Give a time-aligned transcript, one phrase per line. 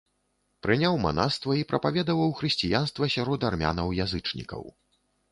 [0.67, 4.63] Прыняў манаства і прапаведаваў хрысціянства сярод армянаў-язычнікаў.